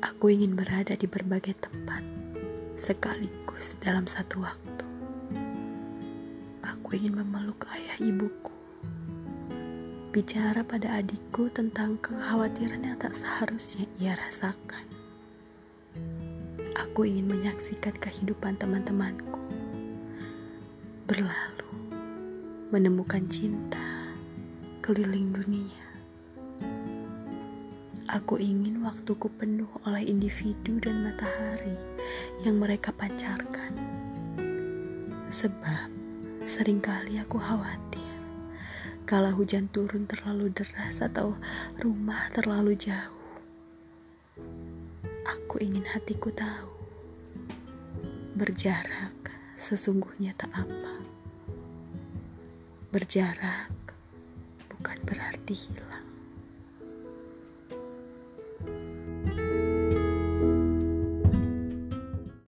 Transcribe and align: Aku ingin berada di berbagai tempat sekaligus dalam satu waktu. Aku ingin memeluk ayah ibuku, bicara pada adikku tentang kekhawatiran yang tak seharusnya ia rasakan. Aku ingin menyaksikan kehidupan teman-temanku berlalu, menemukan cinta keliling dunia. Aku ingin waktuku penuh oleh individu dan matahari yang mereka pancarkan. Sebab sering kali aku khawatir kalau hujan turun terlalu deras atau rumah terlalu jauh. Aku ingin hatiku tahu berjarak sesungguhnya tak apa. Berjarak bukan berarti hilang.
Aku 0.00 0.32
ingin 0.32 0.56
berada 0.56 0.96
di 0.96 1.04
berbagai 1.04 1.60
tempat 1.60 2.00
sekaligus 2.80 3.76
dalam 3.84 4.08
satu 4.08 4.40
waktu. 4.40 4.86
Aku 6.64 6.96
ingin 6.96 7.20
memeluk 7.20 7.68
ayah 7.76 8.00
ibuku, 8.00 8.52
bicara 10.08 10.64
pada 10.64 11.04
adikku 11.04 11.52
tentang 11.52 12.00
kekhawatiran 12.00 12.80
yang 12.80 12.96
tak 12.96 13.12
seharusnya 13.12 13.84
ia 14.00 14.16
rasakan. 14.16 14.88
Aku 16.80 17.04
ingin 17.04 17.28
menyaksikan 17.28 17.92
kehidupan 18.00 18.56
teman-temanku 18.56 19.36
berlalu, 21.04 21.68
menemukan 22.72 23.28
cinta 23.28 24.08
keliling 24.80 25.28
dunia. 25.36 25.89
Aku 28.10 28.42
ingin 28.42 28.82
waktuku 28.82 29.30
penuh 29.38 29.70
oleh 29.86 30.02
individu 30.02 30.82
dan 30.82 31.06
matahari 31.06 31.78
yang 32.42 32.58
mereka 32.58 32.90
pancarkan. 32.90 33.70
Sebab 35.30 35.86
sering 36.42 36.82
kali 36.82 37.22
aku 37.22 37.38
khawatir 37.38 38.10
kalau 39.06 39.30
hujan 39.38 39.70
turun 39.70 40.10
terlalu 40.10 40.50
deras 40.50 40.98
atau 40.98 41.38
rumah 41.78 42.26
terlalu 42.34 42.74
jauh. 42.74 43.30
Aku 45.30 45.62
ingin 45.62 45.86
hatiku 45.86 46.34
tahu 46.34 46.66
berjarak 48.34 49.38
sesungguhnya 49.54 50.34
tak 50.34 50.50
apa. 50.50 50.98
Berjarak 52.90 53.70
bukan 54.66 54.98
berarti 55.06 55.54
hilang. 55.54 56.09